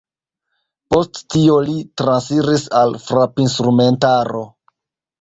[0.93, 4.47] Post tio li transiris al frapinstrumentaro.